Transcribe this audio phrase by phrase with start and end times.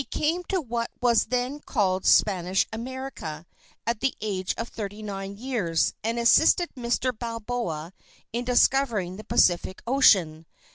[0.01, 3.45] He came to what was then called Spanish America
[3.85, 7.11] at the age of 39 years and assisted Mr.
[7.15, 7.93] Balboa
[8.33, 10.47] in discovering the Pacific ocean.